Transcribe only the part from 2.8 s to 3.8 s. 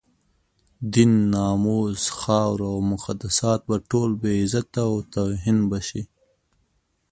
مقدسات به